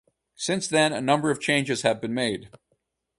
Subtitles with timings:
[0.35, 2.49] Since then, a number of changes have been made.